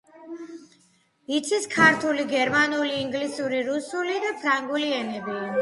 იცის 1.39 1.67
ქართული, 1.75 2.25
გერმანული, 2.33 2.91
ინგლისური, 3.03 3.63
რუსული 3.71 4.19
და 4.27 4.35
ფრანგული 4.43 4.93
ენები. 5.03 5.41